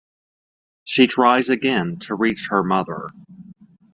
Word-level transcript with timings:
She 0.83 1.05
tries 1.05 1.49
again 1.51 1.99
to 2.07 2.15
reach 2.15 2.47
her 2.49 2.63
mother. 2.63 3.09